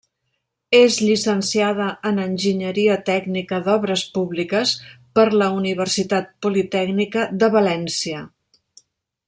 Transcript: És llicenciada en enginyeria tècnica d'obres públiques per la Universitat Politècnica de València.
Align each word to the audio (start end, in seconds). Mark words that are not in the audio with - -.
És 0.77 0.95
llicenciada 1.07 1.89
en 2.11 2.17
enginyeria 2.23 2.95
tècnica 3.11 3.59
d'obres 3.67 4.05
públiques 4.17 4.73
per 5.19 5.27
la 5.43 5.51
Universitat 5.59 6.33
Politècnica 6.47 7.27
de 7.45 7.51
València. 7.59 8.27